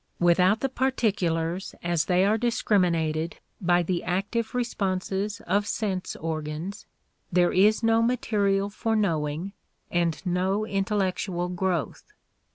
Without 0.17 0.61
the 0.61 0.67
particulars 0.69 1.75
as 1.83 2.05
they 2.05 2.25
are 2.25 2.35
discriminated 2.35 3.37
by 3.61 3.83
the 3.83 4.03
active 4.03 4.55
responses 4.55 5.41
of 5.41 5.67
sense 5.67 6.15
organs, 6.15 6.87
there 7.31 7.51
is 7.53 7.83
no 7.83 8.01
material 8.01 8.71
for 8.71 8.95
knowing 8.95 9.53
and 9.91 10.19
no 10.25 10.65
intellectual 10.65 11.49
growth. 11.49 12.13